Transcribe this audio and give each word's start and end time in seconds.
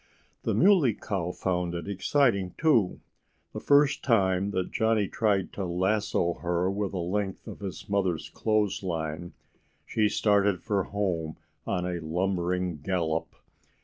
The 0.41 0.55
Muley 0.55 0.95
Cow 0.95 1.31
found 1.31 1.75
it 1.75 1.87
exciting 1.87 2.55
too. 2.57 3.01
The 3.53 3.59
first 3.59 4.01
time 4.03 4.49
that 4.49 4.71
Johnnie 4.71 5.07
tried 5.07 5.53
to 5.53 5.63
lasso 5.65 6.33
her 6.41 6.71
with 6.71 6.93
a 6.95 6.97
length 6.97 7.45
of 7.47 7.59
his 7.59 7.87
mother's 7.87 8.27
clothesline 8.27 9.33
she 9.85 10.09
started 10.09 10.63
for 10.63 10.85
home 10.85 11.37
on 11.67 11.85
a 11.85 11.99
lumbering 12.01 12.77
gallop. 12.79 13.35